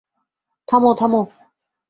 [0.67, 1.21] থামো, থামো!